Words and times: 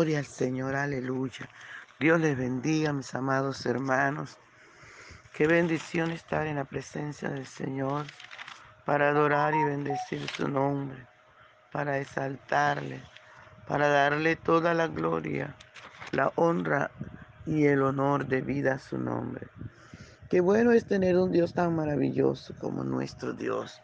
Gloria 0.00 0.20
al 0.20 0.24
Señor, 0.24 0.76
aleluya. 0.76 1.46
Dios 1.98 2.18
les 2.22 2.34
bendiga, 2.34 2.90
mis 2.90 3.14
amados 3.14 3.66
hermanos. 3.66 4.38
Qué 5.34 5.46
bendición 5.46 6.10
estar 6.10 6.46
en 6.46 6.56
la 6.56 6.64
presencia 6.64 7.28
del 7.28 7.44
Señor 7.44 8.06
para 8.86 9.10
adorar 9.10 9.52
y 9.52 9.62
bendecir 9.62 10.26
su 10.30 10.48
nombre, 10.48 11.06
para 11.70 11.98
exaltarle, 11.98 13.02
para 13.68 13.88
darle 13.88 14.36
toda 14.36 14.72
la 14.72 14.86
gloria, 14.86 15.54
la 16.12 16.32
honra 16.34 16.90
y 17.44 17.66
el 17.66 17.82
honor 17.82 18.26
de 18.26 18.40
vida 18.40 18.76
a 18.76 18.78
su 18.78 18.96
nombre. 18.96 19.48
Qué 20.30 20.40
bueno 20.40 20.72
es 20.72 20.86
tener 20.86 21.18
un 21.18 21.30
Dios 21.30 21.52
tan 21.52 21.76
maravilloso 21.76 22.54
como 22.58 22.84
nuestro 22.84 23.34
Dios. 23.34 23.82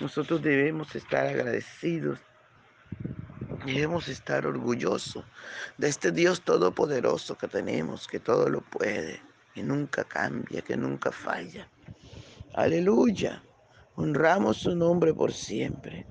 Nosotros 0.00 0.42
debemos 0.42 0.94
estar 0.94 1.26
agradecidos 1.26 2.18
Debemos 3.66 4.08
estar 4.08 4.46
orgullosos 4.46 5.24
de 5.76 5.88
este 5.88 6.12
Dios 6.12 6.40
todopoderoso 6.42 7.36
que 7.36 7.46
tenemos, 7.46 8.08
que 8.08 8.18
todo 8.18 8.48
lo 8.48 8.62
puede, 8.62 9.20
que 9.54 9.62
nunca 9.62 10.04
cambia, 10.04 10.62
que 10.62 10.76
nunca 10.76 11.12
falla. 11.12 11.68
Aleluya. 12.54 13.42
Honramos 13.96 14.58
su 14.58 14.74
nombre 14.74 15.12
por 15.12 15.32
siempre. 15.32 16.06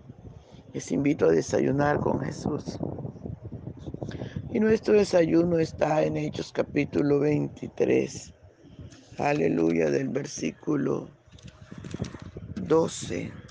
Les 0.73 0.91
invito 0.91 1.25
a 1.25 1.31
desayunar 1.31 1.99
con 1.99 2.21
Jesús. 2.21 2.77
Y 4.51 4.59
nuestro 4.59 4.93
desayuno 4.93 5.57
está 5.57 6.03
en 6.03 6.17
Hechos 6.17 6.51
capítulo 6.51 7.19
23. 7.19 8.33
Aleluya 9.17 9.89
del 9.89 10.09
versículo 10.09 11.09
12 12.55 13.48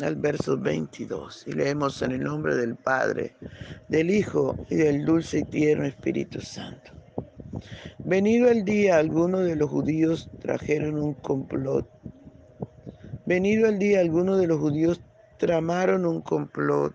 al 0.00 0.16
verso 0.16 0.58
22 0.58 1.44
y 1.46 1.52
leemos 1.52 2.02
en 2.02 2.12
el 2.12 2.24
nombre 2.24 2.56
del 2.56 2.74
Padre, 2.74 3.34
del 3.88 4.10
Hijo 4.10 4.56
y 4.68 4.76
del 4.76 5.04
dulce 5.04 5.40
y 5.40 5.44
tierno 5.44 5.84
Espíritu 5.84 6.40
Santo. 6.40 6.90
Venido 7.98 8.50
el 8.50 8.64
día, 8.64 8.96
algunos 8.96 9.44
de 9.44 9.56
los 9.56 9.70
judíos 9.70 10.28
trajeron 10.40 10.98
un 10.98 11.14
complot. 11.14 11.88
Venido 13.24 13.68
el 13.68 13.78
día, 13.78 14.00
algunos 14.00 14.38
de 14.38 14.46
los 14.46 14.58
judíos 14.58 15.00
tramaron 15.38 16.04
un 16.04 16.20
complot 16.20 16.94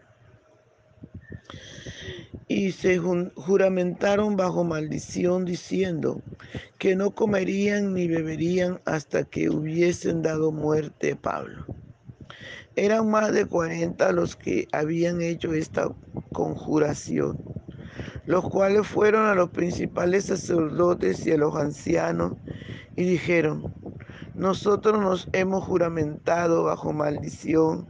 y 2.47 2.72
se 2.72 2.97
juramentaron 2.97 4.36
bajo 4.36 4.64
maldición 4.64 5.45
diciendo 5.45 6.22
que 6.77 6.95
no 6.95 7.11
comerían 7.11 7.94
ni 7.94 8.08
beberían 8.08 8.81
hasta 8.86 9.23
que 9.23 9.50
hubiesen 9.50 10.22
dado 10.22 10.52
muerte 10.52 11.14
a 11.14 11.16
Pablo. 11.16 11.66
Eran 12.80 13.09
más 13.11 13.33
de 13.33 13.45
40 13.45 14.13
los 14.13 14.38
que 14.38 14.69
habían 14.72 15.22
hecho 15.22 15.53
esta 15.53 15.94
conjuración, 16.31 17.38
los 18.25 18.49
cuales 18.49 18.88
fueron 18.88 19.25
a 19.25 19.36
los 19.36 19.49
principales 19.49 20.27
sacerdotes 20.27 21.27
y 21.27 21.33
a 21.33 21.38
los 21.38 21.58
ancianos 21.58 22.36
y 22.95 23.03
dijeron, 23.03 23.73
nosotros 24.33 24.97
nos 25.02 25.27
hemos 25.33 25.66
juramentado 25.66 26.63
bajo 26.63 26.94
maldición 26.94 27.86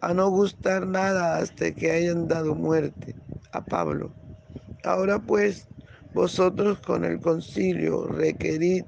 a 0.00 0.12
no 0.12 0.28
gustar 0.28 0.88
nada 0.88 1.38
hasta 1.38 1.70
que 1.70 1.92
hayan 1.92 2.26
dado 2.26 2.56
muerte 2.56 3.14
a 3.52 3.64
Pablo. 3.64 4.12
Ahora 4.82 5.20
pues, 5.20 5.68
vosotros 6.14 6.80
con 6.80 7.04
el 7.04 7.20
concilio 7.20 8.08
requerid 8.08 8.82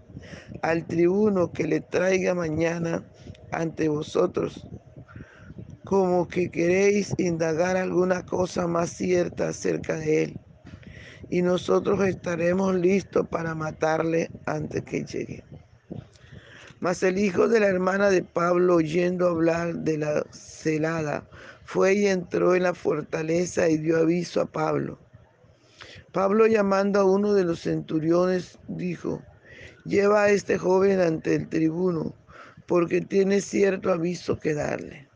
al 0.63 0.85
tribuno 0.89 1.53
que 1.53 1.69
le 1.69 1.81
traiga 1.81 2.35
mañana 2.35 3.05
ante 3.53 3.87
vosotros 3.87 4.69
como 5.89 6.29
que 6.29 6.51
queréis 6.51 7.15
indagar 7.17 7.79
alguna 7.79 8.23
cosa 8.27 8.67
más 8.67 8.91
cierta 8.91 9.49
acerca 9.49 9.97
de 9.97 10.25
él. 10.25 10.41
Y 11.31 11.41
nosotros 11.41 12.07
estaremos 12.07 12.75
listos 12.75 13.27
para 13.29 13.55
matarle 13.55 14.31
antes 14.45 14.83
que 14.83 15.03
llegue. 15.07 15.43
Mas 16.81 17.03
el 17.03 17.17
hijo 17.17 17.49
de 17.49 17.61
la 17.61 17.69
hermana 17.69 18.11
de 18.11 18.23
Pablo, 18.23 18.75
oyendo 18.75 19.29
hablar 19.29 19.77
de 19.77 19.97
la 19.97 20.27
celada, 20.31 21.27
fue 21.65 21.95
y 21.95 22.07
entró 22.09 22.55
en 22.55 22.65
la 22.65 22.75
fortaleza 22.75 23.67
y 23.71 23.79
dio 23.79 23.97
aviso 23.97 24.43
a 24.43 24.47
Pablo. 24.47 24.99
Pablo 26.13 26.47
llamando 26.47 27.01
a 27.01 27.05
uno 27.05 27.33
de 27.33 27.45
los 27.45 27.63
centuriones, 27.63 28.59
dijo, 28.69 29.23
lleva 29.87 30.25
a 30.25 30.29
este 30.29 30.59
joven 30.59 31.01
ante 31.01 31.35
el 31.35 31.49
tribuno, 31.49 32.15
porque 32.67 33.01
tiene 33.01 33.41
cierto 33.41 33.91
aviso 33.91 34.39
que 34.39 34.53
darle. 34.53 35.08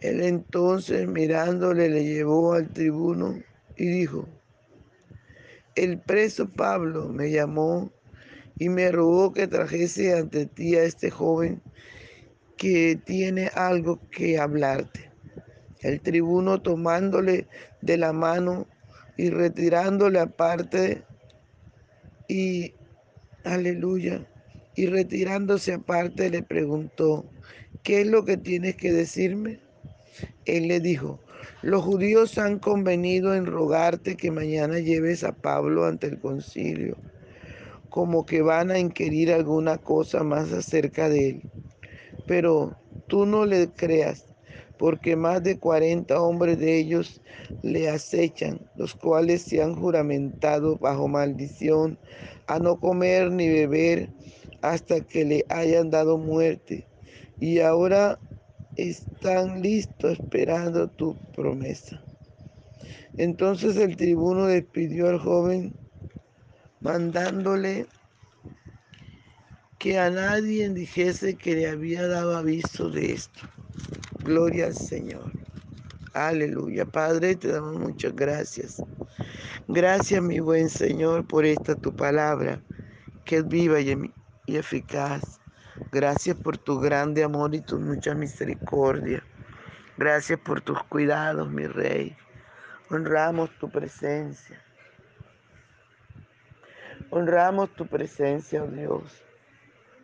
Él 0.00 0.22
entonces 0.22 1.06
mirándole 1.06 1.88
le 1.88 2.04
llevó 2.04 2.54
al 2.54 2.72
tribuno 2.72 3.38
y 3.76 3.86
dijo, 3.86 4.26
el 5.74 5.98
preso 5.98 6.48
Pablo 6.48 7.08
me 7.08 7.30
llamó 7.30 7.92
y 8.58 8.68
me 8.68 8.90
rogó 8.90 9.32
que 9.32 9.46
trajese 9.46 10.14
ante 10.14 10.46
ti 10.46 10.76
a 10.76 10.84
este 10.84 11.10
joven 11.10 11.62
que 12.56 12.98
tiene 13.04 13.50
algo 13.54 14.00
que 14.10 14.38
hablarte. 14.38 15.10
El 15.80 16.00
tribuno 16.00 16.60
tomándole 16.60 17.46
de 17.80 17.96
la 17.96 18.12
mano 18.12 18.66
y 19.16 19.30
retirándole 19.30 20.18
aparte 20.18 21.04
y 22.28 22.74
aleluya, 23.44 24.26
y 24.76 24.86
retirándose 24.86 25.72
aparte 25.72 26.30
le 26.30 26.42
preguntó, 26.42 27.24
¿qué 27.82 28.02
es 28.02 28.06
lo 28.06 28.24
que 28.24 28.36
tienes 28.36 28.76
que 28.76 28.92
decirme? 28.92 29.60
Él 30.46 30.68
le 30.68 30.80
dijo, 30.80 31.20
los 31.62 31.82
judíos 31.82 32.38
han 32.38 32.58
convenido 32.58 33.34
en 33.34 33.46
rogarte 33.46 34.16
que 34.16 34.30
mañana 34.30 34.78
lleves 34.78 35.24
a 35.24 35.32
Pablo 35.32 35.84
ante 35.84 36.06
el 36.06 36.18
concilio, 36.18 36.96
como 37.90 38.24
que 38.24 38.42
van 38.42 38.70
a 38.70 38.78
inquirir 38.78 39.32
alguna 39.32 39.78
cosa 39.78 40.22
más 40.22 40.52
acerca 40.52 41.08
de 41.08 41.28
él. 41.28 41.42
Pero 42.26 42.76
tú 43.08 43.26
no 43.26 43.44
le 43.44 43.68
creas, 43.68 44.26
porque 44.78 45.16
más 45.16 45.42
de 45.42 45.58
cuarenta 45.58 46.22
hombres 46.22 46.58
de 46.58 46.78
ellos 46.78 47.20
le 47.62 47.90
acechan, 47.90 48.60
los 48.76 48.94
cuales 48.94 49.42
se 49.42 49.62
han 49.62 49.74
juramentado 49.74 50.76
bajo 50.78 51.08
maldición 51.08 51.98
a 52.46 52.58
no 52.58 52.80
comer 52.80 53.30
ni 53.30 53.48
beber 53.48 54.08
hasta 54.62 55.00
que 55.00 55.24
le 55.24 55.44
hayan 55.50 55.90
dado 55.90 56.16
muerte. 56.16 56.86
Y 57.38 57.60
ahora 57.60 58.18
están 58.88 59.62
listos 59.62 60.18
esperando 60.18 60.88
tu 60.88 61.14
promesa. 61.32 62.02
Entonces 63.16 63.76
el 63.76 63.96
tribuno 63.96 64.46
despidió 64.46 65.08
al 65.08 65.18
joven 65.18 65.74
mandándole 66.80 67.86
que 69.78 69.98
a 69.98 70.10
nadie 70.10 70.68
dijese 70.70 71.34
que 71.34 71.54
le 71.54 71.68
había 71.68 72.06
dado 72.06 72.36
aviso 72.36 72.90
de 72.90 73.12
esto. 73.12 73.40
Gloria 74.24 74.66
al 74.66 74.74
Señor. 74.74 75.32
Aleluya. 76.12 76.84
Padre, 76.84 77.36
te 77.36 77.48
damos 77.48 77.78
muchas 77.78 78.14
gracias. 78.14 78.82
Gracias, 79.68 80.22
mi 80.22 80.40
buen 80.40 80.68
Señor, 80.68 81.26
por 81.26 81.44
esta 81.44 81.74
tu 81.74 81.94
palabra, 81.94 82.62
que 83.24 83.38
es 83.38 83.48
viva 83.48 83.80
y 83.80 83.96
eficaz 84.46 85.39
Gracias 85.92 86.36
por 86.36 86.56
tu 86.56 86.78
grande 86.78 87.24
amor 87.24 87.54
y 87.54 87.60
tu 87.60 87.78
mucha 87.78 88.14
misericordia. 88.14 89.22
Gracias 89.96 90.38
por 90.38 90.60
tus 90.60 90.82
cuidados, 90.84 91.50
mi 91.50 91.66
Rey. 91.66 92.16
Honramos 92.90 93.50
tu 93.58 93.70
presencia. 93.70 94.62
Honramos 97.10 97.74
tu 97.74 97.86
presencia, 97.86 98.62
oh 98.62 98.68
Dios. 98.68 99.22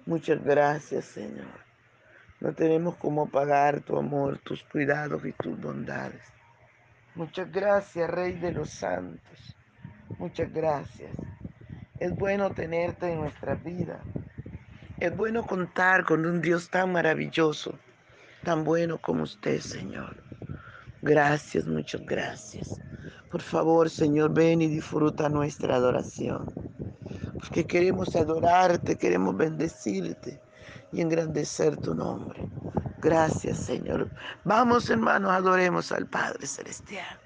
Muchas 0.06 0.42
gracias, 0.42 1.04
Señor. 1.04 1.66
No 2.40 2.52
tenemos 2.52 2.96
cómo 2.96 3.28
pagar 3.28 3.80
tu 3.80 3.96
amor, 3.96 4.38
tus 4.38 4.62
cuidados 4.64 5.24
y 5.24 5.32
tus 5.32 5.58
bondades. 5.58 6.22
Muchas 7.14 7.50
gracias, 7.50 8.10
Rey 8.10 8.32
de 8.32 8.52
los 8.52 8.70
Santos. 8.70 9.56
Muchas 10.18 10.52
gracias. 10.52 11.10
Es 11.98 12.14
bueno 12.14 12.50
tenerte 12.50 13.10
en 13.10 13.20
nuestra 13.20 13.54
vida. 13.54 14.00
Es 14.98 15.14
bueno 15.14 15.46
contar 15.46 16.04
con 16.06 16.24
un 16.24 16.40
Dios 16.40 16.70
tan 16.70 16.92
maravilloso, 16.92 17.78
tan 18.44 18.64
bueno 18.64 18.96
como 18.96 19.24
usted, 19.24 19.60
Señor. 19.60 20.16
Gracias, 21.02 21.66
muchas 21.66 22.00
gracias. 22.06 22.80
Por 23.30 23.42
favor, 23.42 23.90
Señor, 23.90 24.32
ven 24.32 24.62
y 24.62 24.68
disfruta 24.68 25.28
nuestra 25.28 25.76
adoración. 25.76 26.46
Porque 27.38 27.66
queremos 27.66 28.16
adorarte, 28.16 28.96
queremos 28.96 29.36
bendecirte 29.36 30.40
y 30.92 31.02
engrandecer 31.02 31.76
tu 31.76 31.94
nombre. 31.94 32.48
Gracias, 33.02 33.58
Señor. 33.58 34.10
Vamos, 34.44 34.88
hermanos, 34.88 35.30
adoremos 35.30 35.92
al 35.92 36.06
Padre 36.06 36.46
Celestial. 36.46 37.25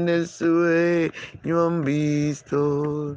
en 0.00 0.08
el 0.08 0.26
sueño 0.26 1.66
han 1.66 1.84
visto. 1.84 3.16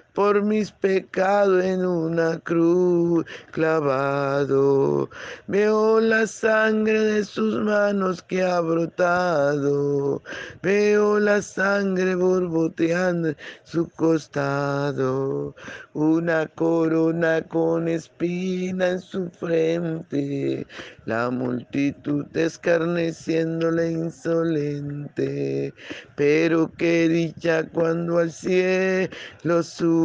por 0.13 0.41
mis 0.43 0.71
pecados 0.71 1.63
en 1.63 1.85
una 1.85 2.39
cruz 2.39 3.25
clavado. 3.51 5.09
Veo 5.47 5.99
la 5.99 6.27
sangre 6.27 6.99
de 6.99 7.23
sus 7.23 7.55
manos 7.63 8.21
que 8.21 8.43
ha 8.43 8.59
brotado. 8.59 10.21
Veo 10.61 11.19
la 11.19 11.41
sangre 11.41 12.15
borboteando 12.15 13.33
su 13.63 13.89
costado. 13.89 15.55
Una 15.93 16.47
corona 16.47 17.41
con 17.41 17.87
espina 17.87 18.89
en 18.89 19.01
su 19.01 19.29
frente. 19.29 20.67
La 21.05 21.29
multitud 21.29 22.25
escarneciéndole 22.35 23.91
insolente. 23.91 25.73
Pero 26.15 26.71
qué 26.77 27.07
dicha 27.07 27.67
cuando 27.69 28.19
al 28.19 28.31
cielo 28.31 29.63
sube, 29.63 30.00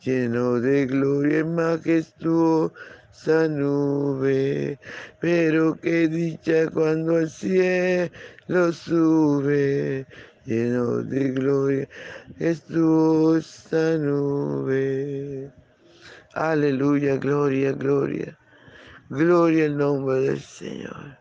lleno 0.00 0.60
de 0.60 0.86
gloria 0.86 1.40
y 1.40 1.44
majestuosa 1.44 3.48
nube. 3.48 4.78
Pero 5.20 5.78
qué 5.80 6.08
dicha 6.08 6.68
cuando 6.70 7.16
al 7.16 7.30
cielo 7.30 8.72
sube, 8.72 10.06
lleno 10.44 11.02
de 11.02 11.30
gloria, 11.30 11.88
majestuosa 12.30 13.98
nube. 13.98 15.50
Aleluya, 16.34 17.16
gloria, 17.16 17.72
gloria. 17.72 18.38
Gloria 19.10 19.66
al 19.66 19.76
nombre 19.76 20.20
del 20.20 20.40
Señor. 20.40 21.18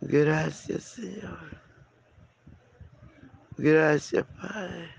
Gracias, 0.00 0.84
Señor. 0.84 1.60
Gracias, 3.58 4.24
Padre. 4.40 4.95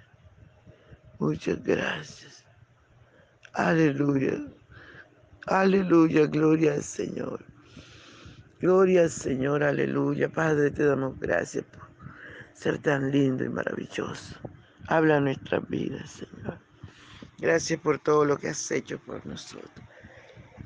Muchas 1.20 1.64
gracias. 1.64 2.46
Aleluya. 3.54 4.40
Aleluya, 5.48 6.28
gloria 6.28 6.74
al 6.74 6.84
Señor. 6.84 7.44
Gloria 8.60 9.04
al 9.04 9.10
Señor, 9.10 9.64
aleluya. 9.64 10.30
Padre, 10.30 10.72
te 10.72 10.84
damos 10.84 11.20
gracias 11.20 11.64
por 11.66 11.88
ser 12.54 12.80
tan 12.80 13.12
lindo 13.12 13.44
y 13.44 13.50
maravilloso. 13.50 14.36
Habla 14.88 15.20
nuestras 15.20 15.68
vidas, 15.70 16.10
Señor. 16.10 16.60
Gracias 17.40 17.80
por 17.80 18.00
todo 18.00 18.26
lo 18.26 18.38
que 18.38 18.50
has 18.50 18.72
hecho 18.72 19.00
por 19.00 19.26
nosotros. 19.26 19.72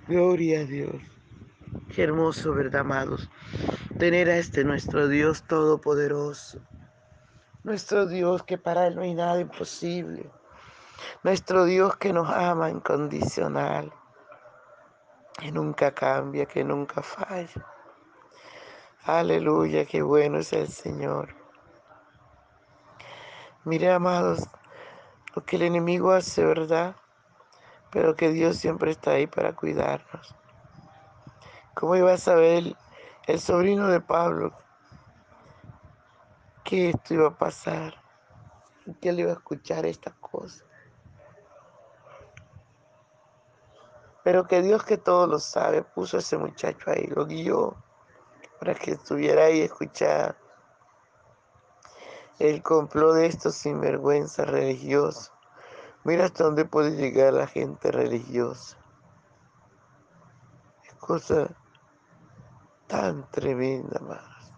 Gloria 0.08 0.62
a 0.62 0.66
Dios. 0.66 1.02
Qué 1.94 2.04
hermoso, 2.04 2.54
¿verdad, 2.54 2.82
amados? 2.82 3.30
Tener 4.00 4.30
a 4.30 4.38
este 4.38 4.64
nuestro 4.64 5.08
Dios 5.08 5.44
todopoderoso. 5.48 6.60
Nuestro 7.64 8.08
Dios 8.08 8.44
que 8.44 8.58
para 8.58 8.88
Él 8.88 8.96
no 8.96 9.02
hay 9.02 9.14
nada 9.14 9.40
imposible. 9.40 10.30
Nuestro 11.24 11.66
Dios 11.66 11.98
que 11.98 12.14
nos 12.14 12.30
ama 12.30 12.70
incondicional. 12.70 13.94
Que 15.40 15.52
nunca 15.52 15.94
cambia, 15.94 16.46
que 16.46 16.64
nunca 16.64 17.02
falla. 17.02 17.66
Aleluya, 19.04 19.86
qué 19.86 20.02
bueno 20.02 20.38
es 20.40 20.54
el 20.54 20.68
Señor. 20.68 21.36
Mire, 23.64 23.92
amados, 23.92 24.48
lo 25.36 25.46
que 25.46 25.56
el 25.56 25.64
enemigo 25.64 26.12
hace, 26.12 26.44
¿verdad? 26.44 26.96
Pero 27.92 28.16
que 28.16 28.30
Dios 28.30 28.58
siempre 28.58 28.92
está 28.92 29.12
ahí 29.12 29.28
para 29.28 29.56
cuidarnos. 29.56 30.36
¿Cómo 31.74 31.96
iba 31.96 32.14
a 32.14 32.18
saber 32.18 32.76
el, 33.28 33.40
sobrino 33.40 33.88
de 33.88 34.02
Pablo 34.02 34.54
que 36.64 36.90
esto 36.90 37.14
iba 37.14 37.28
a 37.30 37.38
pasar? 37.38 37.96
Que 39.02 39.10
él 39.10 39.22
iba 39.22 39.32
a 39.32 39.36
escuchar 39.36 39.86
estas 39.86 40.14
cosas. 40.16 40.64
Pero 44.24 44.48
que 44.48 44.62
Dios 44.62 44.84
que 44.84 44.98
todo 44.98 45.28
lo 45.28 45.40
sabe 45.40 45.82
puso 45.84 46.18
a 46.18 46.20
ese 46.20 46.38
muchacho 46.38 46.92
ahí, 46.92 47.08
lo 47.08 47.26
guió 47.26 47.76
para 48.60 48.76
que 48.76 48.92
estuviera 48.92 49.46
ahí 49.46 49.60
y 49.60 49.62
escuchara 49.64 50.38
el 52.38 52.62
complot 52.62 53.16
de 53.16 53.26
estos 53.26 53.56
sinvergüenza 53.56 54.46
religiosos. 54.46 55.32
Mira 56.04 56.26
hasta 56.26 56.44
dónde 56.44 56.66
puede 56.66 56.92
llegar 56.92 57.34
la 57.34 57.48
gente 57.48 57.92
religiosa. 57.92 58.78
Es 60.84 60.94
cosa 60.96 61.48
tan 62.88 63.30
tremenda, 63.30 64.00
más. 64.00 64.54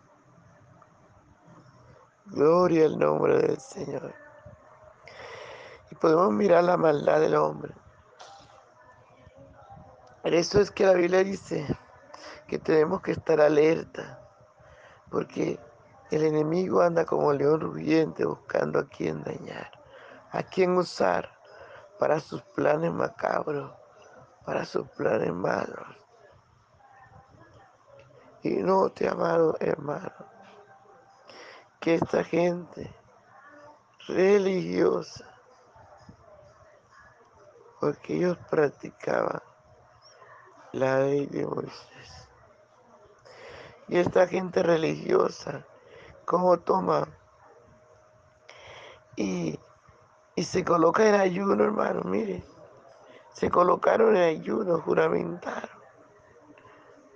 Gloria 2.25 2.85
al 2.85 2.97
nombre 2.97 3.37
del 3.37 3.59
Señor. 3.59 4.13
Y 5.91 5.95
podemos 5.95 6.31
mirar 6.31 6.63
la 6.63 6.77
maldad 6.77 7.19
del 7.19 7.35
hombre. 7.35 7.73
Por 10.23 10.33
eso 10.33 10.61
es 10.61 10.71
que 10.71 10.85
la 10.85 10.93
Biblia 10.93 11.21
dice 11.21 11.67
que 12.47 12.57
tenemos 12.57 13.01
que 13.01 13.11
estar 13.11 13.41
alerta, 13.41 14.21
porque 15.11 15.59
El 16.13 16.23
enemigo 16.23 16.81
anda 16.81 17.05
como 17.05 17.33
león 17.33 17.61
rugiente 17.61 18.23
buscando 18.23 18.77
a 18.77 18.87
quien 18.87 19.23
dañar, 19.23 19.71
a 20.31 20.43
quien 20.43 20.77
usar 20.77 21.27
para 21.97 22.19
sus 22.19 22.43
planes 22.55 22.93
macabros, 22.93 23.73
para 24.45 24.63
sus 24.63 24.87
planes 24.89 25.33
malos. 25.33 25.87
Y 28.43 28.57
no 28.61 28.89
te 28.89 29.09
amado 29.09 29.57
hermano, 29.59 30.13
que 31.79 31.95
esta 31.95 32.23
gente 32.23 32.93
religiosa, 34.07 35.25
porque 37.79 38.17
ellos 38.17 38.37
practicaban 38.51 39.41
la 40.73 40.99
ley 40.99 41.27
de 41.27 41.45
Moisés. 41.45 42.29
Y 43.87 43.97
esta 43.97 44.27
gente 44.27 44.63
religiosa, 44.63 45.65
como 46.25 46.59
toma 46.59 47.07
y, 49.15 49.59
y 50.35 50.43
se 50.43 50.63
coloca 50.63 51.07
en 51.07 51.15
ayuno, 51.15 51.63
hermano, 51.63 52.01
mire, 52.03 52.43
se 53.33 53.49
colocaron 53.49 54.15
en 54.15 54.39
ayuno, 54.39 54.81
juramentaron 54.81 55.69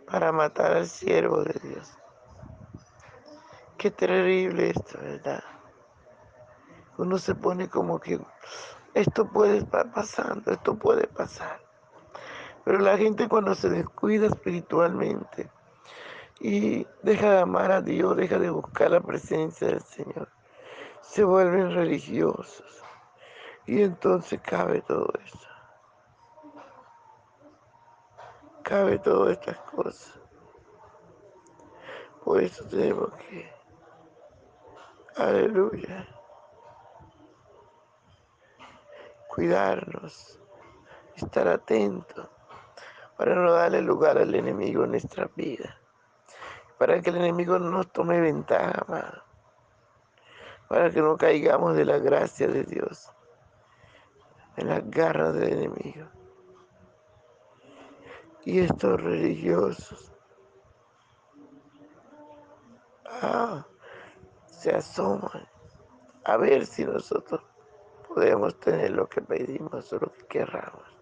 para 0.10 0.32
matar 0.32 0.74
al 0.74 0.88
siervo 0.88 1.44
de 1.44 1.60
Dios. 1.62 1.92
Qué 3.78 3.92
terrible 3.92 4.70
esto, 4.70 5.00
¿verdad? 5.00 5.44
Uno 6.98 7.18
se 7.18 7.36
pone 7.36 7.70
como 7.70 8.00
que 8.00 8.20
esto 8.94 9.28
puede 9.28 9.58
estar 9.58 9.92
pasando, 9.92 10.52
esto 10.52 10.76
puede 10.76 11.08
pasar. 11.08 11.67
Pero 12.68 12.80
la 12.80 12.98
gente 12.98 13.30
cuando 13.30 13.56
se 13.56 13.70
descuida 13.70 14.28
espiritualmente 14.28 15.50
y 16.42 16.86
deja 17.02 17.32
de 17.32 17.40
amar 17.40 17.72
a 17.72 17.82
Dios, 17.82 18.18
deja 18.18 18.38
de 18.40 18.50
buscar 18.50 18.92
la 18.92 19.00
presencia 19.00 19.70
del 19.70 19.80
Señor, 19.80 20.28
se 21.00 21.24
vuelven 21.24 21.74
religiosos. 21.74 22.84
Y 23.68 23.84
entonces 23.84 24.42
cabe 24.42 24.82
todo 24.82 25.10
eso. 25.24 25.48
cabe 28.64 29.00
todas 29.00 29.38
estas 29.38 29.58
cosas. 29.60 30.20
Por 32.26 32.44
eso 32.44 32.66
tenemos 32.66 33.14
que, 33.14 33.50
aleluya, 35.16 36.06
cuidarnos, 39.30 40.38
estar 41.16 41.48
atentos 41.48 42.30
para 43.18 43.36
no 43.36 43.52
darle 43.52 43.82
lugar 43.82 44.18
al 44.18 44.34
enemigo 44.34 44.84
en 44.84 44.92
nuestra 44.92 45.30
vida, 45.36 45.80
para 46.78 47.02
que 47.02 47.10
el 47.10 47.18
enemigo 47.18 47.60
no 47.60 47.84
tome 47.84 48.22
ventaja, 48.22 49.24
para 50.68 50.92
que 50.92 51.02
no 51.02 51.18
caigamos 51.18 51.76
de 51.76 51.86
la 51.86 51.98
gracia 51.98 52.48
de 52.48 52.64
Dios 52.64 53.12
en 54.58 54.70
las 54.70 54.90
garras 54.90 55.34
del 55.34 55.54
enemigo 55.54 56.08
y 58.48 58.60
estos 58.60 59.02
religiosos 59.02 60.10
ah, 63.06 63.68
se 64.46 64.74
asoman 64.74 65.46
a 66.24 66.38
ver 66.38 66.66
si 66.66 66.86
nosotros 66.86 67.42
podemos 68.08 68.58
tener 68.62 68.92
lo 68.92 69.10
que 69.10 69.22
pedimos 69.22 69.92
o 69.92 69.98
lo 69.98 70.14
que 70.14 70.26
querramos. 70.28 70.97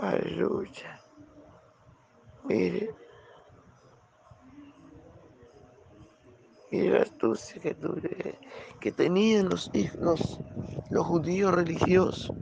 Aleluya. 0.00 1.00
Mire, 2.44 2.94
mire 6.70 6.90
la 6.90 7.02
astucia 7.02 7.60
que, 7.60 7.76
que 8.80 8.92
tenían 8.92 9.48
los, 9.48 9.70
los, 9.96 10.40
los 10.90 11.06
judíos 11.06 11.54
religiosos 11.54 12.32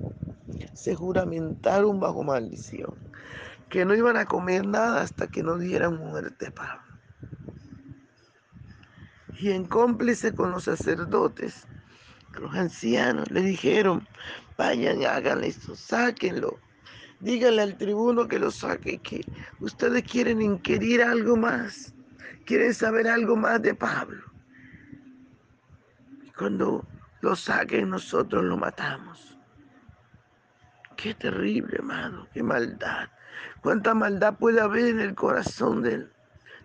se 0.74 0.94
juramentaron 0.94 2.00
bajo 2.00 2.22
maldición 2.22 2.98
que 3.68 3.84
no 3.84 3.94
iban 3.94 4.16
a 4.16 4.26
comer 4.26 4.66
nada 4.66 5.02
hasta 5.02 5.28
que 5.28 5.42
no 5.42 5.58
dieran 5.58 5.96
muerte 5.96 6.48
a 6.48 6.50
Pablo. 6.52 6.92
Y 9.40 9.50
en 9.52 9.66
cómplice 9.66 10.34
con 10.34 10.50
los 10.50 10.64
sacerdotes, 10.64 11.66
los 12.34 12.54
ancianos, 12.54 13.30
le 13.30 13.42
dijeron, 13.42 14.06
vayan, 14.56 15.04
hagan 15.04 15.44
esto, 15.44 15.74
sáquenlo. 15.74 16.65
Díganle 17.20 17.62
al 17.62 17.76
tribuno 17.76 18.28
que 18.28 18.38
lo 18.38 18.50
saque, 18.50 18.98
que 18.98 19.22
ustedes 19.60 20.02
quieren 20.02 20.42
inquirir 20.42 21.02
algo 21.02 21.36
más, 21.36 21.94
quieren 22.44 22.74
saber 22.74 23.08
algo 23.08 23.36
más 23.36 23.62
de 23.62 23.74
Pablo. 23.74 24.22
Cuando 26.36 26.86
lo 27.22 27.34
saquen, 27.34 27.88
nosotros 27.90 28.44
lo 28.44 28.56
matamos. 28.58 29.38
Qué 30.96 31.14
terrible, 31.14 31.76
hermano, 31.76 32.28
qué 32.32 32.42
maldad. 32.42 33.08
Cuánta 33.62 33.94
maldad 33.94 34.36
puede 34.36 34.60
haber 34.60 34.86
en 34.86 35.00
el 35.00 35.14
corazón 35.14 35.82
del, 35.82 36.12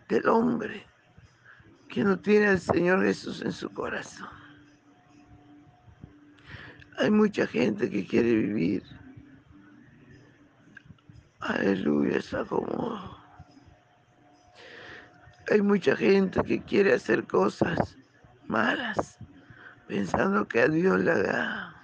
del 0.09 0.27
hombre 0.27 0.85
que 1.87 2.03
no 2.03 2.19
tiene 2.19 2.47
al 2.47 2.59
Señor 2.59 3.03
Jesús 3.03 3.41
en 3.41 3.51
su 3.51 3.69
corazón. 3.69 4.29
Hay 6.97 7.09
mucha 7.11 7.47
gente 7.47 7.89
que 7.89 8.05
quiere 8.05 8.33
vivir. 8.35 8.83
Aleluya, 11.41 12.17
es 12.17 12.33
acomodo. 12.35 13.17
Hay 15.49 15.61
mucha 15.61 15.95
gente 15.95 16.39
que 16.43 16.61
quiere 16.61 16.93
hacer 16.93 17.25
cosas 17.25 17.97
malas, 18.47 19.17
pensando 19.87 20.47
que 20.47 20.61
a 20.61 20.67
Dios 20.67 20.99
le 20.99 21.23
da. 21.23 21.75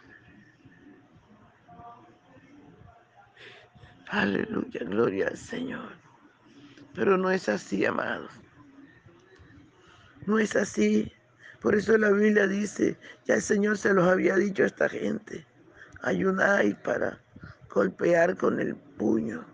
Aleluya, 4.09 4.81
gloria 4.85 5.27
al 5.27 5.37
Señor. 5.37 5.89
Pero 6.93 7.17
no 7.17 7.31
es 7.31 7.49
así, 7.49 7.83
amados. 7.83 8.31
No 10.27 10.37
es 10.37 10.55
así. 10.55 11.11
Por 11.61 11.73
eso 11.73 11.97
la 11.97 12.11
Biblia 12.11 12.47
dice, 12.47 12.97
ya 13.25 13.35
el 13.35 13.41
Señor 13.41 13.77
se 13.79 13.93
los 13.93 14.07
había 14.07 14.35
dicho 14.35 14.63
a 14.63 14.67
esta 14.67 14.87
gente, 14.87 15.47
ayunáis 16.03 16.75
para 16.75 17.19
golpear 17.69 18.37
con 18.37 18.59
el 18.59 18.75
puño, 18.97 19.45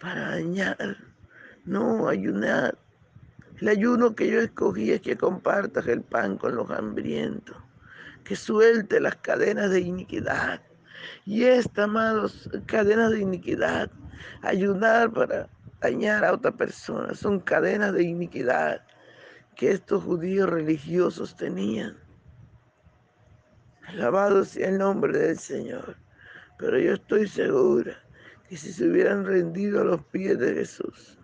para 0.00 0.30
dañar. 0.30 0.96
No, 1.64 2.08
ayunar. 2.08 2.78
El 3.60 3.68
ayuno 3.68 4.14
que 4.14 4.30
yo 4.30 4.40
escogí 4.40 4.92
es 4.92 5.00
que 5.00 5.16
compartas 5.16 5.86
el 5.86 6.02
pan 6.02 6.38
con 6.38 6.54
los 6.54 6.70
hambrientos, 6.70 7.56
que 8.24 8.36
suelte 8.36 9.00
las 9.00 9.16
cadenas 9.16 9.70
de 9.70 9.80
iniquidad, 9.80 10.62
y 11.24 11.44
esta, 11.44 11.84
amados, 11.84 12.48
cadenas 12.66 13.12
de 13.12 13.20
iniquidad, 13.20 13.90
ayudar 14.42 15.12
para 15.12 15.48
dañar 15.80 16.24
a 16.24 16.32
otra 16.32 16.52
persona, 16.52 17.14
son 17.14 17.40
cadenas 17.40 17.92
de 17.92 18.04
iniquidad 18.04 18.82
que 19.56 19.72
estos 19.72 20.04
judíos 20.04 20.48
religiosos 20.48 21.36
tenían. 21.36 21.96
Alabado 23.86 24.44
sea 24.44 24.68
el 24.68 24.78
nombre 24.78 25.18
del 25.18 25.38
Señor. 25.38 25.96
Pero 26.58 26.78
yo 26.78 26.94
estoy 26.94 27.26
segura 27.28 27.96
que 28.48 28.56
si 28.56 28.72
se 28.72 28.88
hubieran 28.88 29.24
rendido 29.24 29.82
a 29.82 29.84
los 29.84 30.04
pies 30.06 30.38
de 30.38 30.54
Jesús, 30.54 31.18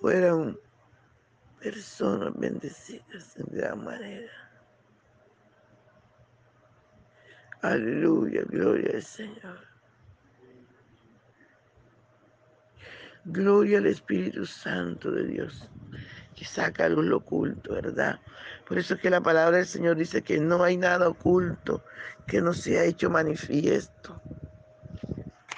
fueran 0.00 0.56
personas 1.60 2.32
bendecidas 2.36 3.36
en 3.36 3.46
gran 3.50 3.84
manera. 3.84 4.30
Aleluya, 7.62 8.42
gloria 8.46 8.92
al 8.94 9.02
Señor. 9.02 9.66
Gloria 13.24 13.78
al 13.78 13.86
Espíritu 13.86 14.46
Santo 14.46 15.10
de 15.10 15.24
Dios, 15.24 15.68
que 16.36 16.44
saca 16.44 16.88
luz 16.88 17.04
lo 17.06 17.16
oculto, 17.18 17.74
¿verdad? 17.74 18.20
Por 18.66 18.78
eso 18.78 18.94
es 18.94 19.00
que 19.00 19.10
la 19.10 19.20
palabra 19.20 19.56
del 19.56 19.66
Señor 19.66 19.96
dice 19.96 20.22
que 20.22 20.38
no 20.38 20.62
hay 20.62 20.76
nada 20.76 21.08
oculto 21.08 21.82
que 22.26 22.40
no 22.40 22.52
sea 22.52 22.84
hecho 22.84 23.10
manifiesto. 23.10 24.22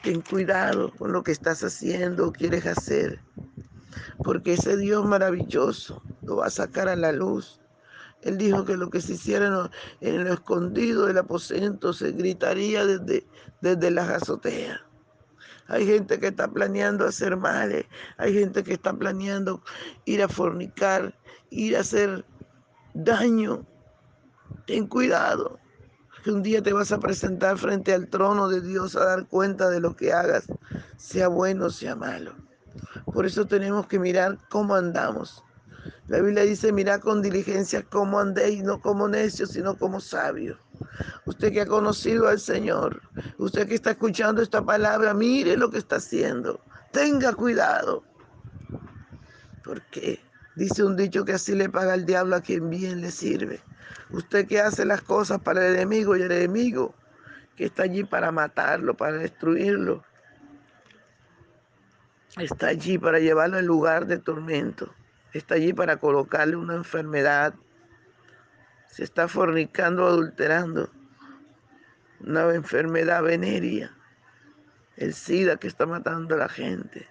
Ten 0.02 0.22
cuidado 0.22 0.92
con 0.96 1.12
lo 1.12 1.22
que 1.22 1.32
estás 1.32 1.62
haciendo 1.62 2.28
o 2.28 2.32
quieres 2.32 2.66
hacer, 2.66 3.20
porque 4.24 4.54
ese 4.54 4.76
Dios 4.76 5.04
maravilloso 5.04 6.02
lo 6.22 6.36
va 6.36 6.46
a 6.46 6.50
sacar 6.50 6.88
a 6.88 6.96
la 6.96 7.12
luz 7.12 7.60
él 8.22 8.36
dijo 8.36 8.64
que 8.64 8.76
lo 8.76 8.90
que 8.90 9.00
se 9.00 9.14
hiciera 9.14 9.70
en 10.00 10.24
lo 10.24 10.32
escondido 10.32 11.06
del 11.06 11.18
aposento 11.18 11.92
se 11.92 12.12
gritaría 12.12 12.84
desde, 12.84 13.26
desde 13.60 13.90
las 13.90 14.08
azoteas. 14.08 14.80
Hay 15.68 15.86
gente 15.86 16.18
que 16.18 16.28
está 16.28 16.48
planeando 16.48 17.06
hacer 17.06 17.36
males, 17.36 17.86
hay 18.18 18.34
gente 18.34 18.62
que 18.64 18.74
está 18.74 18.92
planeando 18.92 19.62
ir 20.04 20.22
a 20.22 20.28
fornicar, 20.28 21.14
ir 21.50 21.76
a 21.76 21.80
hacer 21.80 22.24
daño. 22.92 23.64
Ten 24.66 24.86
cuidado, 24.86 25.58
que 26.22 26.30
un 26.30 26.42
día 26.42 26.62
te 26.62 26.72
vas 26.72 26.92
a 26.92 27.00
presentar 27.00 27.58
frente 27.58 27.92
al 27.92 28.08
trono 28.08 28.48
de 28.48 28.60
Dios 28.60 28.96
a 28.96 29.04
dar 29.04 29.26
cuenta 29.26 29.68
de 29.68 29.80
lo 29.80 29.96
que 29.96 30.12
hagas, 30.12 30.44
sea 30.96 31.28
bueno 31.28 31.66
o 31.66 31.70
sea 31.70 31.96
malo. 31.96 32.34
Por 33.12 33.26
eso 33.26 33.46
tenemos 33.46 33.86
que 33.86 33.98
mirar 33.98 34.38
cómo 34.48 34.74
andamos, 34.74 35.42
La 36.08 36.20
Biblia 36.20 36.42
dice, 36.42 36.72
mira 36.72 36.98
con 36.98 37.22
diligencia 37.22 37.82
cómo 37.82 38.18
andéis, 38.18 38.62
no 38.62 38.80
como 38.80 39.08
necios, 39.08 39.50
sino 39.50 39.76
como 39.76 40.00
sabios. 40.00 40.58
Usted 41.24 41.52
que 41.52 41.62
ha 41.62 41.66
conocido 41.66 42.28
al 42.28 42.40
Señor, 42.40 43.00
usted 43.38 43.68
que 43.68 43.76
está 43.76 43.92
escuchando 43.92 44.42
esta 44.42 44.62
palabra, 44.62 45.14
mire 45.14 45.56
lo 45.56 45.70
que 45.70 45.78
está 45.78 45.96
haciendo. 45.96 46.60
Tenga 46.92 47.32
cuidado. 47.32 48.02
Porque 49.64 50.20
dice 50.56 50.82
un 50.82 50.96
dicho 50.96 51.24
que 51.24 51.34
así 51.34 51.54
le 51.54 51.68
paga 51.68 51.94
el 51.94 52.04
diablo 52.04 52.36
a 52.36 52.40
quien 52.40 52.68
bien 52.68 53.00
le 53.00 53.10
sirve. 53.10 53.62
Usted 54.10 54.46
que 54.46 54.60
hace 54.60 54.84
las 54.84 55.02
cosas 55.02 55.40
para 55.40 55.66
el 55.66 55.76
enemigo 55.76 56.16
y 56.16 56.22
el 56.22 56.32
enemigo 56.32 56.94
que 57.56 57.66
está 57.66 57.84
allí 57.84 58.04
para 58.04 58.32
matarlo, 58.32 58.96
para 58.96 59.18
destruirlo, 59.18 60.04
está 62.38 62.68
allí 62.68 62.98
para 62.98 63.18
llevarlo 63.18 63.58
al 63.58 63.66
lugar 63.66 64.06
de 64.06 64.18
tormento 64.18 64.94
está 65.32 65.54
allí 65.54 65.72
para 65.72 65.96
colocarle 65.98 66.56
una 66.56 66.74
enfermedad, 66.74 67.54
se 68.88 69.04
está 69.04 69.28
fornicando, 69.28 70.06
adulterando, 70.06 70.90
una 72.20 72.52
enfermedad 72.54 73.22
venérea, 73.22 73.96
el 74.96 75.14
SIDA 75.14 75.56
que 75.56 75.68
está 75.68 75.86
matando 75.86 76.34
a 76.34 76.38
la 76.38 76.48
gente 76.48 77.08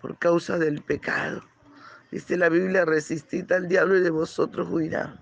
por 0.00 0.18
causa 0.18 0.58
del 0.58 0.82
pecado. 0.82 1.42
Dice 2.10 2.36
la 2.36 2.48
Biblia, 2.48 2.84
resistid 2.84 3.50
al 3.50 3.66
diablo 3.66 3.96
y 3.96 4.02
de 4.02 4.10
vosotros 4.10 4.68
huirá. 4.70 5.20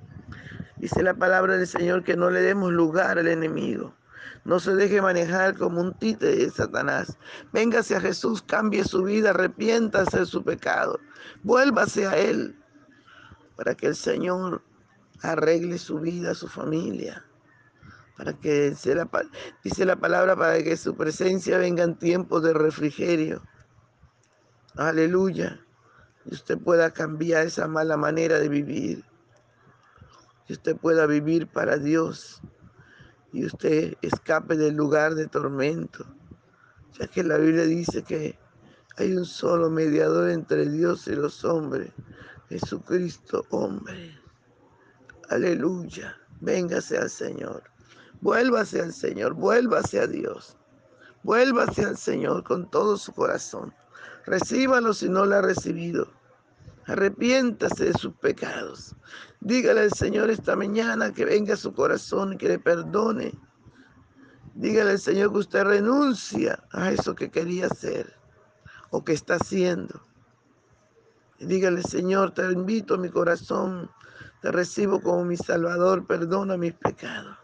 Dice 0.82 1.00
la 1.04 1.14
palabra 1.14 1.56
del 1.56 1.68
Señor 1.68 2.02
que 2.02 2.16
no 2.16 2.28
le 2.28 2.40
demos 2.40 2.72
lugar 2.72 3.16
al 3.16 3.28
enemigo. 3.28 3.94
No 4.44 4.58
se 4.58 4.74
deje 4.74 5.00
manejar 5.00 5.56
como 5.56 5.80
un 5.80 5.96
títere 5.96 6.34
de 6.34 6.50
Satanás. 6.50 7.16
Véngase 7.52 7.94
a 7.94 8.00
Jesús, 8.00 8.42
cambie 8.42 8.82
su 8.82 9.04
vida, 9.04 9.30
arrepiéntase 9.30 10.18
de 10.18 10.26
su 10.26 10.42
pecado. 10.42 10.98
Vuélvase 11.44 12.08
a 12.08 12.16
Él 12.18 12.60
para 13.56 13.76
que 13.76 13.86
el 13.86 13.94
Señor 13.94 14.60
arregle 15.20 15.78
su 15.78 16.00
vida, 16.00 16.34
su 16.34 16.48
familia. 16.48 17.24
Para 18.16 18.32
que, 18.32 18.70
dice 18.70 18.96
la, 18.96 19.08
dice 19.62 19.84
la 19.84 19.94
palabra, 19.94 20.34
para 20.34 20.60
que 20.64 20.76
su 20.76 20.96
presencia 20.96 21.58
venga 21.58 21.84
en 21.84 21.96
tiempos 21.96 22.42
de 22.42 22.54
refrigerio. 22.54 23.40
Aleluya. 24.74 25.60
Y 26.24 26.34
usted 26.34 26.58
pueda 26.58 26.90
cambiar 26.90 27.46
esa 27.46 27.68
mala 27.68 27.96
manera 27.96 28.40
de 28.40 28.48
vivir. 28.48 29.12
Y 30.49 30.54
usted 30.54 30.76
pueda 30.76 31.06
vivir 31.06 31.46
para 31.46 31.76
Dios 31.76 32.42
y 33.32 33.46
usted 33.46 33.94
escape 34.02 34.56
del 34.56 34.75
lugar 34.75 35.14
de 35.14 35.26
tormento, 35.26 36.04
ya 36.99 37.06
que 37.06 37.22
la 37.22 37.38
Biblia 37.38 37.64
dice 37.64 38.02
que 38.02 38.38
hay 38.96 39.16
un 39.16 39.25
solo 39.25 39.70
mediador 39.70 40.30
entre 40.30 40.68
Dios 40.68 41.06
y 41.08 41.14
los 41.14 41.44
hombres, 41.44 41.90
Jesucristo 42.49 43.46
hombre. 43.50 44.18
Aleluya, 45.30 46.18
véngase 46.40 46.99
al 46.99 47.08
Señor, 47.08 47.62
vuélvase 48.20 48.82
al 48.82 48.92
Señor, 48.92 49.32
vuélvase 49.32 50.00
a 50.00 50.06
Dios, 50.06 50.58
vuélvase 51.22 51.87
al 51.87 51.96
Señor 51.96 52.44
con 52.44 52.70
todo 52.70 52.99
su 52.99 53.12
corazón. 53.12 53.72
Recíbalo 54.26 54.92
si 54.92 55.08
no 55.08 55.25
lo 55.25 55.37
ha 55.37 55.42
recibido. 55.42 56.12
Arrepiéntase 56.86 57.84
de 57.84 57.92
sus 57.94 58.14
pecados. 58.14 58.96
Dígale 59.40 59.82
al 59.82 59.92
Señor 59.92 60.30
esta 60.30 60.56
mañana 60.56 61.12
que 61.12 61.24
venga 61.24 61.54
a 61.54 61.56
su 61.56 61.72
corazón 61.72 62.32
y 62.32 62.36
que 62.36 62.48
le 62.48 62.58
perdone. 62.58 63.32
Dígale 64.54 64.92
al 64.92 64.98
Señor 64.98 65.32
que 65.32 65.38
usted 65.38 65.64
renuncia 65.64 66.62
a 66.72 66.90
eso 66.90 67.14
que 67.14 67.30
quería 67.30 67.66
hacer 67.66 68.12
o 68.90 69.04
que 69.04 69.12
está 69.12 69.36
haciendo. 69.36 70.02
dígale, 71.38 71.82
Señor, 71.82 72.34
te 72.34 72.50
invito 72.50 72.94
a 72.94 72.98
mi 72.98 73.08
corazón, 73.08 73.90
te 74.40 74.52
recibo 74.52 75.00
como 75.00 75.24
mi 75.24 75.36
Salvador, 75.36 76.06
perdona 76.06 76.56
mis 76.56 76.74
pecados. 76.74 77.36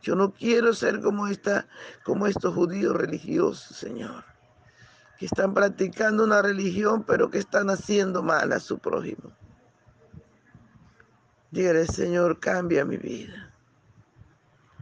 Yo 0.00 0.14
no 0.14 0.32
quiero 0.32 0.72
ser 0.74 1.00
como, 1.00 1.26
esta, 1.26 1.66
como 2.04 2.26
estos 2.26 2.54
judíos 2.54 2.94
religiosos, 2.94 3.76
Señor 3.76 4.24
que 5.18 5.26
están 5.26 5.52
practicando 5.52 6.24
una 6.24 6.40
religión, 6.40 7.02
pero 7.02 7.28
que 7.28 7.38
están 7.38 7.70
haciendo 7.70 8.22
mal 8.22 8.52
a 8.52 8.60
su 8.60 8.78
prójimo. 8.78 9.32
Dígale, 11.50 11.86
Señor, 11.86 12.38
cambia 12.38 12.84
mi 12.84 12.96
vida. 12.98 13.52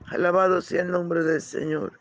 Alabado 0.08 0.60
sea 0.60 0.82
el 0.82 0.90
nombre 0.90 1.24
del 1.24 1.40
Señor. 1.40 1.98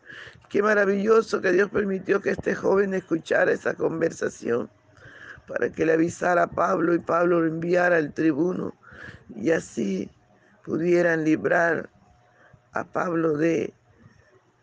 Qué 0.50 0.62
maravilloso 0.62 1.40
que 1.40 1.54
Dios 1.54 1.70
permitió 1.70 2.22
que 2.22 2.32
este 2.32 2.54
joven 2.54 2.94
escuchara 2.94 3.52
esa 3.52 3.74
conversación 3.74 4.70
para 5.48 5.72
que 5.72 5.86
le 5.86 5.94
avisara 5.94 6.44
a 6.44 6.48
Pablo 6.48 6.94
y 6.94 7.00
Pablo 7.00 7.42
lo 7.42 7.48
enviara 7.48 7.98
al 7.98 8.14
tribuno 8.14 8.74
y 9.34 9.52
así 9.52 10.12
pudieran 10.64 11.24
librar 11.24 11.90
a 12.74 12.84
Pablo 12.84 13.38
de, 13.38 13.74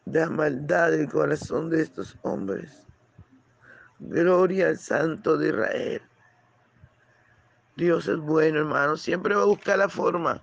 de 0.04 0.20
la 0.20 0.30
maldad 0.30 0.90
del 0.90 1.08
corazón 1.08 1.70
de 1.70 1.82
estos 1.82 2.18
hombres. 2.22 2.82
Gloria 4.04 4.66
al 4.66 4.78
Santo 4.78 5.38
de 5.38 5.50
Israel. 5.50 6.02
Dios 7.76 8.08
es 8.08 8.18
bueno, 8.18 8.58
hermano. 8.58 8.96
Siempre 8.96 9.36
va 9.36 9.42
a 9.42 9.46
buscar 9.46 9.78
la 9.78 9.88
forma 9.88 10.42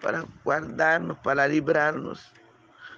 para 0.00 0.24
guardarnos, 0.44 1.18
para 1.18 1.46
librarnos. 1.46 2.32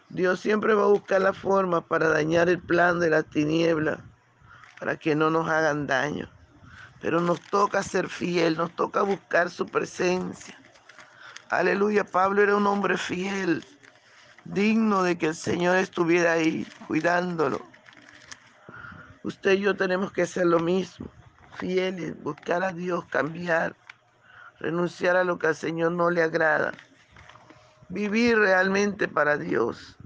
Dios 0.09 0.39
siempre 0.39 0.73
va 0.75 0.85
a 0.85 0.89
buscar 0.89 1.21
la 1.21 1.33
forma 1.33 1.81
para 1.85 2.09
dañar 2.09 2.49
el 2.49 2.61
plan 2.61 3.01
de 3.01 3.11
la 3.11 3.25
tiniebla, 3.25 4.05
para 4.79 4.97
que 4.97 5.17
no 5.17 5.31
nos 5.31 5.49
hagan 5.49 5.89
daño. 5.89 6.31
Pero 7.01 7.21
nos 7.21 7.41
toca 7.41 7.83
ser 7.83 8.09
fiel, 8.09 8.57
nos 8.57 8.75
toca 8.77 9.03
buscar 9.03 9.51
su 9.51 9.67
presencia. 9.67 10.57
Aleluya, 11.51 12.05
Pablo 12.05 12.41
era 12.41 12.55
un 12.55 12.69
hombre 12.69 12.97
fiel, 12.97 13.65
digno 14.45 15.03
de 15.03 15.19
que 15.19 15.27
el 15.27 15.35
Señor 15.35 15.77
estuviera 15.77 16.35
ahí 16.35 16.65
cuidándolo 16.87 17.76
Usted 19.27 19.55
y 19.55 19.63
yo 19.63 19.75
tenemos 19.75 20.13
que 20.13 20.23
hacer 20.23 20.47
lo 20.47 20.61
mismo, 20.61 21.09
fieles, 21.57 22.17
buscar 22.23 22.63
a 22.63 22.73
Dios, 22.73 23.05
cambiar, 23.07 23.75
renunciar 24.61 25.17
a 25.17 25.25
lo 25.25 25.37
que 25.37 25.49
al 25.49 25.57
Señor 25.57 25.91
no 25.91 26.11
le 26.11 26.23
agrada, 26.23 26.73
vivir 27.89 28.39
realmente 28.39 29.09
para 29.09 29.37
Dios, 29.37 29.97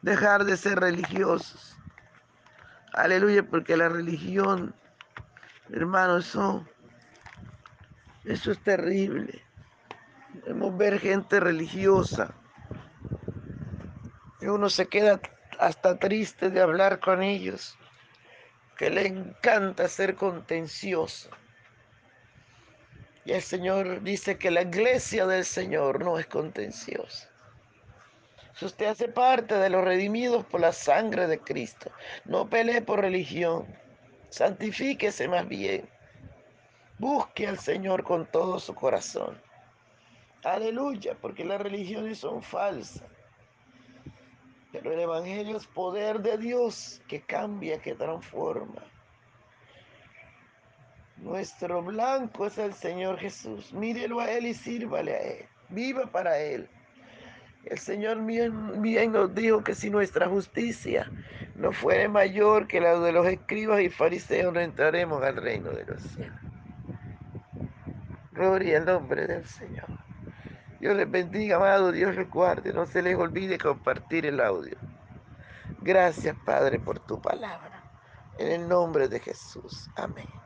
dejar 0.00 0.46
de 0.46 0.56
ser 0.56 0.80
religiosos. 0.80 1.76
Aleluya, 2.94 3.42
porque 3.42 3.76
la 3.76 3.90
religión, 3.90 4.74
hermano, 5.68 6.16
eso, 6.16 6.66
eso 8.24 8.50
es 8.50 8.62
terrible. 8.62 9.44
Debemos 10.32 10.74
ver 10.78 11.00
gente 11.00 11.38
religiosa. 11.38 12.32
Y 14.40 14.46
uno 14.46 14.70
se 14.70 14.86
queda 14.86 15.20
hasta 15.58 15.98
triste 15.98 16.48
de 16.48 16.62
hablar 16.62 16.98
con 17.00 17.22
ellos 17.22 17.76
que 18.76 18.90
le 18.90 19.06
encanta 19.06 19.88
ser 19.88 20.14
contencioso. 20.16 21.30
Y 23.24 23.32
el 23.32 23.42
Señor 23.42 24.02
dice 24.02 24.36
que 24.36 24.50
la 24.50 24.62
iglesia 24.62 25.26
del 25.26 25.44
Señor 25.44 26.04
no 26.04 26.18
es 26.18 26.26
contenciosa. 26.26 27.30
Si 28.54 28.66
usted 28.66 28.86
hace 28.86 29.08
parte 29.08 29.56
de 29.56 29.70
los 29.70 29.84
redimidos 29.84 30.44
por 30.44 30.60
la 30.60 30.72
sangre 30.72 31.26
de 31.26 31.40
Cristo, 31.40 31.90
no 32.24 32.48
pelee 32.48 32.82
por 32.82 33.00
religión, 33.00 33.66
santifíquese 34.28 35.26
más 35.26 35.48
bien. 35.48 35.88
Busque 36.98 37.48
al 37.48 37.58
Señor 37.58 38.04
con 38.04 38.26
todo 38.26 38.60
su 38.60 38.74
corazón. 38.74 39.40
Aleluya, 40.44 41.16
porque 41.20 41.44
las 41.44 41.60
religiones 41.60 42.18
son 42.18 42.42
falsas. 42.42 43.02
Pero 44.84 44.96
el 44.96 45.00
Evangelio 45.00 45.56
es 45.56 45.66
poder 45.66 46.20
de 46.20 46.36
Dios 46.36 47.00
que 47.08 47.22
cambia, 47.22 47.80
que 47.80 47.94
transforma. 47.94 48.82
Nuestro 51.16 51.82
blanco 51.82 52.46
es 52.46 52.58
el 52.58 52.74
Señor 52.74 53.18
Jesús. 53.18 53.72
Mírelo 53.72 54.20
a 54.20 54.30
Él 54.30 54.44
y 54.44 54.52
sírvale 54.52 55.14
a 55.14 55.20
Él. 55.22 55.46
Viva 55.70 56.04
para 56.04 56.38
Él. 56.38 56.68
El 57.64 57.78
Señor 57.78 58.22
bien, 58.26 58.82
bien, 58.82 59.12
nos 59.12 59.34
dijo 59.34 59.64
que 59.64 59.74
si 59.74 59.88
nuestra 59.88 60.28
justicia 60.28 61.10
no 61.54 61.72
fuere 61.72 62.06
mayor 62.06 62.66
que 62.66 62.78
la 62.78 63.00
de 63.00 63.12
los 63.12 63.26
escribas 63.26 63.80
y 63.80 63.88
fariseos, 63.88 64.52
no 64.52 64.60
entraremos 64.60 65.22
al 65.22 65.36
reino 65.36 65.70
de 65.70 65.86
los 65.86 66.02
cielos. 66.02 66.38
Gloria 68.32 68.76
al 68.76 68.84
nombre 68.84 69.26
del 69.26 69.46
Señor. 69.46 70.03
Dios 70.84 70.96
les 70.98 71.10
bendiga, 71.10 71.56
amado. 71.56 71.92
Dios 71.92 72.14
les 72.14 72.28
guarde. 72.28 72.74
No 72.74 72.84
se 72.84 73.00
les 73.00 73.16
olvide 73.16 73.56
compartir 73.56 74.26
el 74.26 74.38
audio. 74.38 74.76
Gracias, 75.80 76.36
Padre, 76.44 76.78
por 76.78 76.98
tu 76.98 77.18
palabra. 77.22 77.82
En 78.38 78.52
el 78.52 78.68
nombre 78.68 79.08
de 79.08 79.18
Jesús. 79.18 79.88
Amén. 79.96 80.43